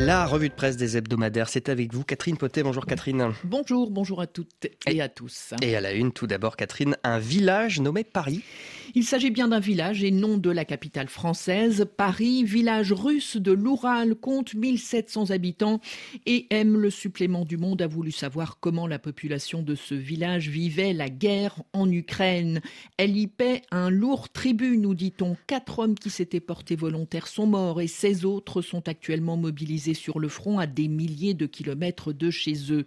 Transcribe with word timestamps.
La 0.00 0.24
revue 0.24 0.48
de 0.48 0.54
presse 0.54 0.78
des 0.78 0.96
hebdomadaires, 0.96 1.50
c'est 1.50 1.68
avec 1.68 1.92
vous, 1.92 2.02
Catherine 2.02 2.38
Potet. 2.38 2.62
Bonjour 2.62 2.86
Catherine. 2.86 3.32
Bonjour, 3.44 3.90
bonjour 3.90 4.22
à 4.22 4.26
toutes 4.26 4.66
et, 4.86 5.02
à 5.02 5.08
tous. 5.10 5.52
Et 5.60 5.76
à 5.76 5.82
la 5.82 5.92
une, 5.92 6.12
tout 6.12 6.26
d'abord, 6.26 6.56
Catherine, 6.56 6.96
un 7.04 7.18
village 7.18 7.78
nommé 7.78 8.02
Paris. 8.02 8.42
Il 8.94 9.04
s'agit 9.04 9.30
bien 9.30 9.48
d'un 9.48 9.60
village 9.60 10.04
et 10.04 10.10
non 10.10 10.38
de 10.38 10.50
la 10.50 10.64
capitale 10.64 11.08
française. 11.08 11.86
Paris, 11.96 12.44
village 12.44 12.92
russe 12.92 13.36
de 13.36 13.52
l'Oural, 13.52 14.14
compte 14.14 14.54
1700 14.54 15.30
habitants 15.30 15.80
et 16.26 16.46
aime 16.50 16.76
le 16.76 16.90
supplément 16.90 17.44
du 17.44 17.56
monde, 17.56 17.82
a 17.82 17.86
voulu 17.86 18.12
savoir 18.12 18.58
comment 18.60 18.86
la 18.86 18.98
population 18.98 19.62
de 19.62 19.74
ce 19.74 19.94
village 19.94 20.48
vivait 20.48 20.92
la 20.92 21.08
guerre 21.08 21.62
en 21.72 21.90
Ukraine. 21.90 22.60
Elle 22.96 23.16
y 23.16 23.26
paie 23.26 23.62
un 23.70 23.90
lourd 23.90 24.28
tribut, 24.28 24.78
nous 24.78 24.94
dit-on. 24.94 25.36
Quatre 25.46 25.78
hommes 25.78 25.94
qui 25.94 26.10
s'étaient 26.10 26.40
portés 26.40 26.76
volontaires 26.76 27.28
sont 27.28 27.46
morts 27.46 27.80
et 27.80 27.86
16 27.86 28.24
autres 28.24 28.62
sont 28.62 28.88
actuellement 28.88 29.36
mobilisés 29.36 29.94
sur 29.94 30.18
le 30.18 30.28
front 30.28 30.58
à 30.58 30.66
des 30.66 30.88
milliers 30.88 31.34
de 31.34 31.46
kilomètres 31.46 32.12
de 32.12 32.30
chez 32.30 32.72
eux. 32.72 32.86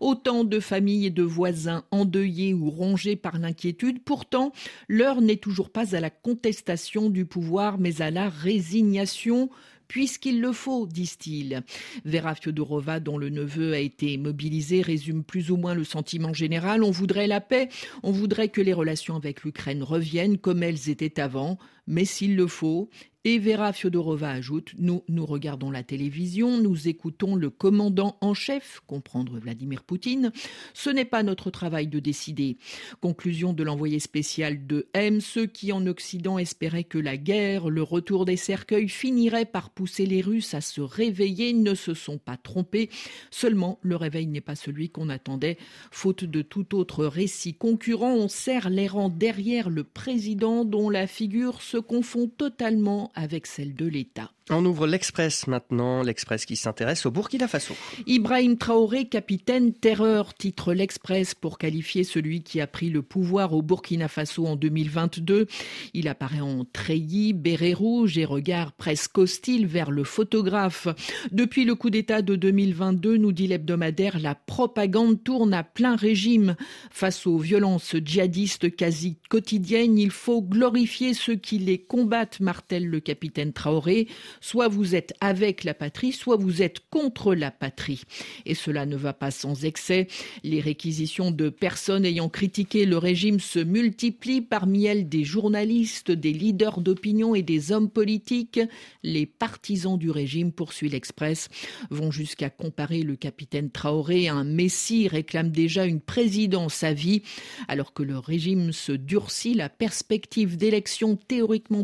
Autant 0.00 0.44
de 0.44 0.60
familles 0.60 1.06
et 1.06 1.10
de 1.10 1.22
voisins 1.22 1.84
endeuillés 1.90 2.54
ou 2.54 2.70
rongés 2.70 3.16
par 3.16 3.38
l'inquiétude. 3.38 4.02
Pourtant, 4.02 4.52
l'heure 4.88 5.20
toujours 5.36 5.70
pas 5.70 5.94
à 5.94 6.00
la 6.00 6.10
contestation 6.10 7.10
du 7.10 7.26
pouvoir, 7.26 7.78
mais 7.78 8.02
à 8.02 8.10
la 8.10 8.28
résignation 8.28 9.50
puisqu'il 9.90 10.40
le 10.40 10.52
faut, 10.52 10.86
disent-ils. 10.86 11.64
Vera 12.04 12.36
Fyodorova, 12.36 13.00
dont 13.00 13.18
le 13.18 13.28
neveu 13.28 13.72
a 13.72 13.80
été 13.80 14.16
mobilisé, 14.18 14.82
résume 14.82 15.24
plus 15.24 15.50
ou 15.50 15.56
moins 15.56 15.74
le 15.74 15.82
sentiment 15.82 16.32
général. 16.32 16.84
On 16.84 16.92
voudrait 16.92 17.26
la 17.26 17.40
paix, 17.40 17.68
on 18.04 18.12
voudrait 18.12 18.50
que 18.50 18.60
les 18.60 18.72
relations 18.72 19.16
avec 19.16 19.42
l'Ukraine 19.42 19.82
reviennent 19.82 20.38
comme 20.38 20.62
elles 20.62 20.90
étaient 20.90 21.20
avant, 21.20 21.58
mais 21.86 22.04
s'il 22.04 22.36
le 22.36 22.46
faut, 22.46 22.88
et 23.24 23.38
Vera 23.38 23.74
Fyodorova 23.74 24.30
ajoute 24.30 24.72
Nous, 24.78 25.02
nous 25.08 25.26
regardons 25.26 25.70
la 25.70 25.82
télévision, 25.82 26.56
nous 26.56 26.88
écoutons 26.88 27.34
le 27.34 27.50
commandant 27.50 28.16
en 28.22 28.32
chef, 28.32 28.80
comprendre 28.86 29.38
Vladimir 29.38 29.82
Poutine. 29.82 30.32
Ce 30.72 30.88
n'est 30.88 31.04
pas 31.04 31.22
notre 31.22 31.50
travail 31.50 31.86
de 31.86 31.98
décider. 31.98 32.56
Conclusion 33.02 33.52
de 33.52 33.62
l'envoyé 33.62 33.98
spécial 33.98 34.66
de 34.66 34.88
M. 34.94 35.20
Ceux 35.20 35.44
qui 35.44 35.70
en 35.70 35.86
Occident 35.86 36.38
espéraient 36.38 36.84
que 36.84 36.96
la 36.96 37.18
guerre, 37.18 37.68
le 37.68 37.82
retour 37.82 38.24
des 38.24 38.38
cercueils 38.38 38.88
finirait 38.88 39.44
par 39.44 39.68
pousser 39.68 40.06
les 40.06 40.22
Russes 40.22 40.54
à 40.54 40.62
se 40.62 40.80
réveiller 40.80 41.52
ne 41.52 41.74
se 41.74 41.92
sont 41.92 42.16
pas 42.16 42.38
trompés. 42.38 42.88
Seulement, 43.30 43.78
le 43.82 43.96
réveil 43.96 44.28
n'est 44.28 44.40
pas 44.40 44.56
celui 44.56 44.88
qu'on 44.88 45.10
attendait. 45.10 45.58
Faute 45.90 46.24
de 46.24 46.40
tout 46.40 46.74
autre 46.74 47.04
récit 47.04 47.52
concurrent, 47.52 48.14
on 48.14 48.28
serre 48.28 48.70
les 48.70 48.88
rangs 48.88 49.10
derrière 49.10 49.68
le 49.68 49.84
président 49.84 50.64
dont 50.64 50.88
la 50.88 51.06
figure 51.06 51.60
se 51.70 51.78
confond 51.78 52.26
totalement 52.26 53.12
avec 53.14 53.46
celle 53.46 53.74
de 53.74 53.86
l'État. 53.86 54.32
On 54.52 54.64
ouvre 54.64 54.88
l'Express 54.88 55.46
maintenant, 55.46 56.02
l'Express 56.02 56.44
qui 56.44 56.56
s'intéresse 56.56 57.06
au 57.06 57.12
Burkina 57.12 57.46
Faso. 57.46 57.74
Ibrahim 58.08 58.56
Traoré, 58.56 59.04
capitaine 59.04 59.72
terreur, 59.72 60.34
titre 60.34 60.74
l'Express 60.74 61.36
pour 61.36 61.56
qualifier 61.56 62.02
celui 62.02 62.42
qui 62.42 62.60
a 62.60 62.66
pris 62.66 62.90
le 62.90 63.02
pouvoir 63.02 63.52
au 63.52 63.62
Burkina 63.62 64.08
Faso 64.08 64.46
en 64.46 64.56
2022. 64.56 65.46
Il 65.94 66.08
apparaît 66.08 66.40
en 66.40 66.64
treillis, 66.64 67.32
béret 67.32 67.74
rouge 67.74 68.18
et 68.18 68.24
regard 68.24 68.72
presque 68.72 69.18
hostile 69.18 69.68
vers 69.68 69.92
le 69.92 70.02
photographe. 70.02 70.88
Depuis 71.30 71.64
le 71.64 71.76
coup 71.76 71.90
d'État 71.90 72.20
de 72.20 72.34
2022, 72.34 73.18
nous 73.18 73.30
dit 73.30 73.46
l'hebdomadaire, 73.46 74.18
la 74.18 74.34
propagande 74.34 75.22
tourne 75.22 75.54
à 75.54 75.62
plein 75.62 75.94
régime. 75.94 76.56
Face 76.90 77.24
aux 77.24 77.38
violences 77.38 77.94
djihadistes 78.04 78.74
quasi 78.74 79.18
quotidiennes, 79.28 79.96
il 79.96 80.10
faut 80.10 80.42
glorifier 80.42 81.14
ceux 81.14 81.36
qui 81.36 81.59
les 81.64 81.78
combattent, 81.78 82.40
martèle 82.40 82.86
le 82.86 83.00
capitaine 83.00 83.52
Traoré. 83.52 84.08
Soit 84.40 84.68
vous 84.68 84.94
êtes 84.94 85.14
avec 85.20 85.64
la 85.64 85.74
patrie, 85.74 86.12
soit 86.12 86.36
vous 86.36 86.62
êtes 86.62 86.80
contre 86.90 87.34
la 87.34 87.50
patrie. 87.50 88.02
Et 88.46 88.54
cela 88.54 88.86
ne 88.86 88.96
va 88.96 89.12
pas 89.12 89.30
sans 89.30 89.64
excès. 89.64 90.08
Les 90.42 90.60
réquisitions 90.60 91.30
de 91.30 91.48
personnes 91.48 92.04
ayant 92.04 92.28
critiqué 92.28 92.86
le 92.86 92.98
régime 92.98 93.40
se 93.40 93.58
multiplient, 93.58 94.40
parmi 94.40 94.86
elles 94.86 95.08
des 95.08 95.24
journalistes, 95.24 96.10
des 96.10 96.32
leaders 96.32 96.80
d'opinion 96.80 97.34
et 97.34 97.42
des 97.42 97.72
hommes 97.72 97.90
politiques. 97.90 98.60
Les 99.02 99.26
partisans 99.26 99.98
du 99.98 100.10
régime, 100.10 100.52
poursuit 100.52 100.88
l'Express, 100.88 101.48
vont 101.90 102.10
jusqu'à 102.10 102.50
comparer 102.50 103.02
le 103.02 103.16
capitaine 103.16 103.70
Traoré 103.70 104.28
à 104.28 104.34
un 104.34 104.44
messie, 104.44 105.08
réclament 105.08 105.50
déjà 105.50 105.84
une 105.84 106.00
présidence 106.00 106.82
à 106.82 106.92
vie. 106.92 107.22
Alors 107.68 107.92
que 107.92 108.02
le 108.02 108.18
régime 108.18 108.72
se 108.72 108.92
durcit, 108.92 109.54
la 109.54 109.68
perspective 109.68 110.56
d'élection 110.56 111.16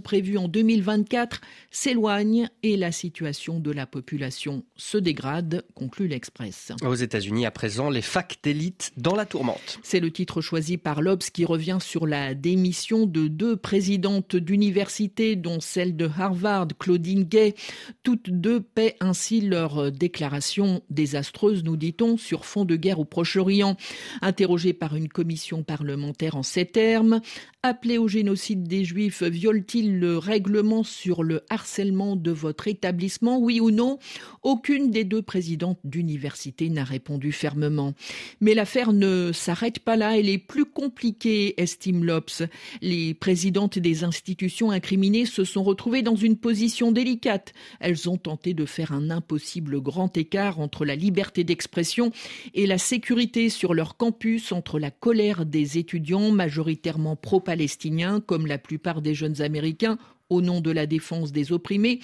prévue 0.02 0.38
en 0.38 0.48
2024 0.48 1.40
s'éloigne 1.70 2.48
et 2.62 2.76
la 2.76 2.92
situation 2.92 3.58
de 3.58 3.70
la 3.72 3.86
population 3.86 4.64
se 4.76 4.98
dégrade, 4.98 5.64
conclut 5.74 6.06
l'Express. 6.06 6.72
Aux 6.82 6.94
États-Unis, 6.94 7.46
à 7.46 7.50
présent, 7.50 7.90
les 7.90 8.02
facs 8.02 8.38
d'élite 8.42 8.92
dans 8.96 9.14
la 9.14 9.26
tourmente. 9.26 9.78
C'est 9.82 10.00
le 10.00 10.10
titre 10.10 10.40
choisi 10.40 10.76
par 10.76 11.02
l'Obs 11.02 11.30
qui 11.30 11.44
revient 11.44 11.78
sur 11.80 12.06
la 12.06 12.34
démission 12.34 13.06
de 13.06 13.28
deux 13.28 13.56
présidentes 13.56 14.36
d'université, 14.36 15.36
dont 15.36 15.60
celle 15.60 15.96
de 15.96 16.08
Harvard, 16.16 16.68
Claudine 16.78 17.24
Gay. 17.24 17.54
Toutes 18.02 18.30
deux 18.30 18.60
paient 18.60 18.96
ainsi 19.00 19.40
leur 19.40 19.90
déclaration 19.90 20.82
désastreuse, 20.90 21.64
nous 21.64 21.76
dit-on, 21.76 22.16
sur 22.16 22.44
fond 22.44 22.64
de 22.64 22.76
guerre 22.76 23.00
au 23.00 23.04
Proche-Orient. 23.04 23.76
Interrogée 24.22 24.72
par 24.72 24.94
une 24.94 25.08
commission 25.08 25.62
parlementaire 25.62 26.36
en 26.36 26.42
ces 26.42 26.66
termes, 26.66 27.20
appelé 27.62 27.98
au 27.98 28.08
génocide 28.08 28.64
des 28.64 28.84
Juifs 28.84 29.22
viole-t-il 29.56 29.98
le 29.98 30.18
règlement 30.18 30.82
sur 30.82 31.22
le 31.22 31.42
harcèlement 31.48 32.14
de 32.14 32.30
votre 32.30 32.68
établissement, 32.68 33.38
oui 33.38 33.58
ou 33.58 33.70
non? 33.70 33.98
Aucune 34.42 34.90
des 34.90 35.04
deux 35.04 35.22
présidentes 35.22 35.78
d'université 35.82 36.68
n'a 36.68 36.84
répondu 36.84 37.32
fermement. 37.32 37.94
Mais 38.40 38.52
l'affaire 38.52 38.92
ne 38.92 39.32
s'arrête 39.32 39.78
pas 39.78 39.96
là, 39.96 40.18
elle 40.18 40.28
est 40.28 40.36
plus 40.36 40.66
compliquée, 40.66 41.58
estime 41.60 42.04
l'Obs. 42.04 42.42
Les 42.82 43.14
présidentes 43.14 43.78
des 43.78 44.04
institutions 44.04 44.70
incriminées 44.70 45.24
se 45.24 45.44
sont 45.44 45.62
retrouvées 45.62 46.02
dans 46.02 46.16
une 46.16 46.36
position 46.36 46.92
délicate. 46.92 47.54
Elles 47.80 48.10
ont 48.10 48.18
tenté 48.18 48.52
de 48.52 48.66
faire 48.66 48.92
un 48.92 49.08
impossible 49.08 49.80
grand 49.80 50.14
écart 50.18 50.60
entre 50.60 50.84
la 50.84 50.96
liberté 50.96 51.44
d'expression 51.44 52.12
et 52.52 52.66
la 52.66 52.78
sécurité 52.78 53.48
sur 53.48 53.72
leur 53.72 53.96
campus, 53.96 54.52
entre 54.52 54.78
la 54.78 54.90
colère 54.90 55.46
des 55.46 55.78
étudiants 55.78 56.30
majoritairement 56.30 57.16
pro-palestiniens, 57.16 58.20
comme 58.20 58.46
la 58.46 58.58
plupart 58.58 59.00
des 59.00 59.14
jeunes 59.14 59.40
Américains, 59.46 59.98
au 60.28 60.42
nom 60.42 60.60
de 60.60 60.70
la 60.70 60.86
défense 60.86 61.32
des 61.32 61.52
opprimés 61.52 62.00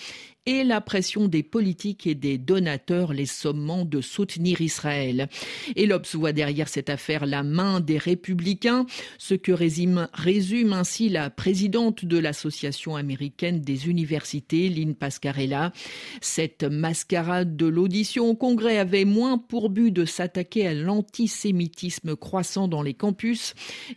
et 0.47 0.65
la 0.65 0.81
pression 0.81 1.29
des 1.29 1.43
politiques 1.43 2.07
et 2.07 2.15
des 2.15 2.37
donateurs 2.37 3.13
les 3.13 3.27
sommant 3.27 3.85
de 3.85 4.01
soutenir 4.01 4.61
Israël. 4.61 5.29
Et 5.77 5.87
l'Obs 5.87 6.15
voit 6.15 6.33
derrière 6.33 6.69
cette 6.69 6.91
affaire 6.91 7.27
la 7.27 7.43
main 7.43 7.81
des 7.81 7.99
républicains, 7.99 8.87
ce 9.19 9.35
que 9.35 9.53
résume, 9.53 10.09
résume 10.13 10.73
ainsi 10.73 11.09
la 11.09 11.31
présidente 11.31 12.05
de 12.05 12.19
l'Association 12.19 12.97
américaine 12.97 13.61
des 13.61 13.89
universités, 13.89 14.69
Lynn 14.69 14.95
Pascarella. 14.95 15.73
Cette 16.21 16.65
mascarade 16.65 17.57
de 17.57 17.67
l'audition 17.67 18.31
au 18.31 18.35
Congrès 18.35 18.79
avait 18.79 19.05
moins 19.05 19.39
pour 19.39 19.71
but 19.71 19.93
de 19.93 20.05
s'attaquer 20.05 20.67
à 20.67 20.75
l'antisémitisme 20.75 22.17
croissant 22.17 22.67
dans 22.67 22.83
les 22.83 22.95
campus 22.95 23.55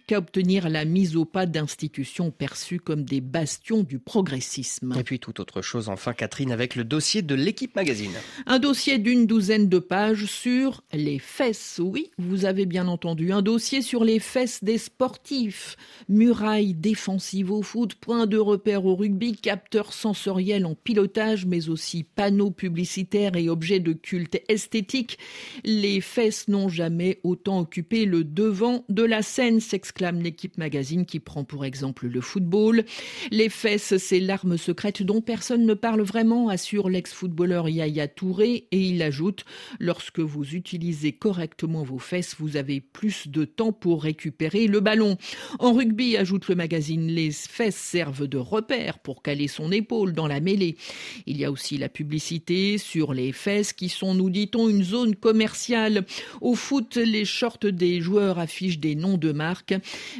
qu'à 0.07 0.19
obtenir 0.19 0.69
la 0.69 0.85
mise 0.85 1.16
au 1.16 1.25
pas 1.25 1.45
d'institutions 1.45 2.29
perçues 2.29 2.79
comme 2.79 3.03
des 3.03 3.22
bastions 3.22 3.84
du 3.84 4.00
progressisme. 4.00 4.94
Et 4.97 5.03
puis 5.03 5.19
tout 5.19 5.41
autre 5.41 5.61
chose, 5.61 5.89
enfin, 5.89 6.13
avec 6.44 6.75
le 6.75 6.84
dossier 6.84 7.22
de 7.22 7.34
l'équipe 7.34 7.75
magazine. 7.75 8.12
Un 8.46 8.59
dossier 8.59 8.97
d'une 8.97 9.25
douzaine 9.25 9.69
de 9.69 9.79
pages 9.79 10.25
sur 10.25 10.84
les 10.91 11.18
fesses. 11.18 11.79
Oui, 11.81 12.12
vous 12.18 12.44
avez 12.44 12.66
bien 12.66 12.88
entendu. 12.90 13.31
Un 13.31 13.41
dossier 13.41 13.81
sur 13.81 14.03
les 14.03 14.19
fesses 14.19 14.62
des 14.63 14.78
sportifs. 14.78 15.78
Murailles 16.09 16.73
défensives 16.73 17.51
au 17.51 17.62
foot, 17.62 17.96
point 17.96 18.28
de 18.28 18.38
repère 18.38 18.85
au 18.85 18.96
rugby, 18.96 19.38
capteurs 19.38 19.94
sensoriels 19.94 20.66
en 20.66 20.75
pilotage, 20.75 21.46
mais 21.46 21.70
aussi 21.70 22.03
panneaux 22.03 22.52
publicitaires 22.52 23.38
et 23.38 23.47
objets 23.47 23.79
de 23.79 23.93
culte 23.93 24.38
esthétique. 24.49 25.17
Les 25.64 26.02
fesses 26.02 26.49
n'ont 26.49 26.70
jamais 26.70 27.20
autant 27.23 27.59
occupé 27.59 28.05
le 28.05 28.26
devant 28.26 28.84
de 28.90 29.03
la 29.03 29.22
scène, 29.22 29.61
s'exclame 29.61 30.22
l'équipe 30.22 30.58
magazine 30.58 31.05
qui 31.05 31.22
prend 31.22 31.46
pour 31.46 31.64
exemple 31.64 32.08
le 32.08 32.20
football. 32.20 32.84
Les 33.31 33.47
fesses, 33.49 33.96
c'est 33.97 34.20
l'arme 34.20 34.58
secrète 34.58 35.02
dont 35.02 35.22
personne 35.22 35.66
ne 35.66 35.73
parle 35.73 36.02
vraiment 36.02 36.24
assure 36.49 36.89
l'ex-footballeur 36.89 37.69
Yaya 37.69 38.07
Touré, 38.07 38.67
et 38.72 38.79
il 38.79 39.01
ajoute 39.01 39.45
Lorsque 39.79 40.19
vous 40.19 40.55
utilisez 40.55 41.11
correctement 41.11 41.83
vos 41.83 41.99
fesses, 41.99 42.35
vous 42.39 42.57
avez 42.57 42.81
plus 42.81 43.27
de 43.27 43.45
temps 43.45 43.72
pour 43.72 44.03
récupérer 44.03 44.67
le 44.67 44.79
ballon. 44.79 45.17
En 45.59 45.73
rugby, 45.73 46.17
ajoute 46.17 46.47
le 46.47 46.55
magazine, 46.55 47.07
les 47.07 47.31
fesses 47.31 47.75
servent 47.75 48.27
de 48.27 48.37
repère 48.37 48.99
pour 48.99 49.22
caler 49.22 49.47
son 49.47 49.72
épaule 49.72 50.13
dans 50.13 50.27
la 50.27 50.39
mêlée. 50.39 50.77
Il 51.25 51.37
y 51.37 51.45
a 51.45 51.51
aussi 51.51 51.77
la 51.77 51.89
publicité 51.89 52.78
sur 52.78 53.13
les 53.13 53.31
fesses 53.31 53.73
qui 53.73 53.89
sont, 53.89 54.13
nous 54.13 54.29
dit-on, 54.29 54.69
une 54.69 54.83
zone 54.83 55.16
commerciale. 55.16 56.05
Au 56.41 56.55
foot, 56.55 56.97
les 56.97 57.25
shorts 57.25 57.71
des 57.71 58.01
joueurs 58.01 58.39
affichent 58.39 58.79
des 58.79 58.95
noms 58.95 59.17
de 59.17 59.31
marques, 59.31 59.75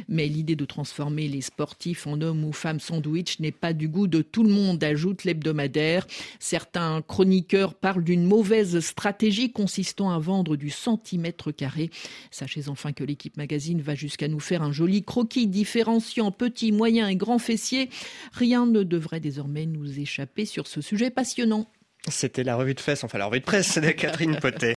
mais 0.08 0.26
l'idée 0.26 0.56
de 0.56 0.64
transformer 0.64 1.28
les 1.28 1.40
sportifs 1.40 2.06
en 2.06 2.20
hommes 2.20 2.44
ou 2.44 2.52
femmes 2.52 2.80
sandwich 2.80 3.40
n'est 3.40 3.52
pas 3.52 3.72
du 3.72 3.88
goût 3.88 4.06
de 4.06 4.22
tout 4.22 4.42
le 4.42 4.50
monde, 4.50 4.82
ajoute 4.84 5.24
l'hebdomadaire. 5.24 5.95
Certains 6.38 7.02
chroniqueurs 7.02 7.74
parlent 7.74 8.04
d'une 8.04 8.24
mauvaise 8.24 8.80
stratégie 8.80 9.52
consistant 9.52 10.10
à 10.10 10.18
vendre 10.18 10.56
du 10.56 10.70
centimètre 10.70 11.52
carré. 11.52 11.90
Sachez 12.30 12.68
enfin 12.68 12.92
que 12.92 13.04
l'équipe 13.04 13.36
magazine 13.36 13.80
va 13.80 13.94
jusqu'à 13.94 14.28
nous 14.28 14.40
faire 14.40 14.62
un 14.62 14.72
joli 14.72 15.04
croquis 15.04 15.46
différenciant 15.46 16.30
petit, 16.30 16.72
moyen 16.72 17.08
et 17.08 17.16
grand 17.16 17.38
fessier. 17.38 17.90
Rien 18.32 18.66
ne 18.66 18.82
devrait 18.82 19.20
désormais 19.20 19.66
nous 19.66 19.98
échapper 19.98 20.44
sur 20.44 20.66
ce 20.66 20.80
sujet 20.80 21.10
passionnant. 21.10 21.68
C'était 22.08 22.44
la 22.44 22.54
revue 22.54 22.74
de 22.74 22.80
fesses, 22.80 23.02
enfin 23.02 23.18
la 23.18 23.26
revue 23.26 23.40
de 23.40 23.44
presse 23.44 23.78
de 23.78 23.90
Catherine 23.90 24.38
Potet. 24.40 24.64